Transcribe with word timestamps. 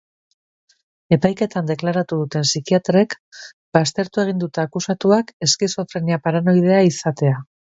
Epaiketan 1.17 1.67
deklaratu 1.71 2.17
duten 2.21 2.47
psikiatrek 2.47 3.15
baztertu 3.79 4.25
egin 4.27 4.41
dute 4.45 4.65
akusatuak 4.67 5.31
eskizofrenia 5.49 6.21
paranoidea 6.25 6.85
izatea. 6.91 7.37